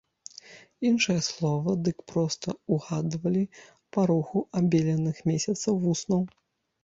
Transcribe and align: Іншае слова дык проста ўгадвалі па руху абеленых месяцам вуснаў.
Іншае 0.89 1.17
слова 1.25 1.73
дык 1.87 1.97
проста 2.11 2.55
ўгадвалі 2.77 3.43
па 3.97 4.01
руху 4.13 4.43
абеленых 4.61 5.17
месяцам 5.33 5.73
вуснаў. 5.85 6.21